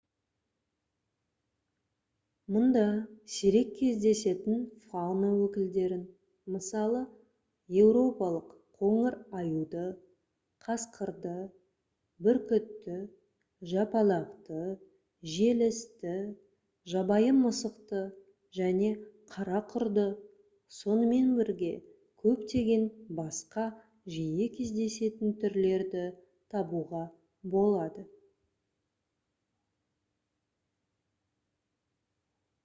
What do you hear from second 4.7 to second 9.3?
фауна өкілдерін мысалы еуропалық қоңыр